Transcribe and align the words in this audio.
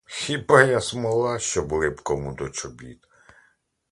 Хіба 0.07 0.63
я 0.63 0.81
смола, 0.81 1.39
щоб 1.39 1.71
я 1.71 1.77
лип 1.77 1.99
кому 1.99 2.33
до 2.33 2.49
чобіт? 2.49 3.07